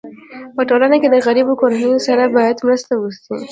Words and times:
په 0.55 0.61
ټولنه 0.69 0.95
کي 1.01 1.07
د 1.11 1.15
غریبو 1.25 1.59
کورنيو 1.61 2.03
سره 2.07 2.23
باید 2.35 2.63
مرسته 2.67 2.93
وسي. 2.97 3.35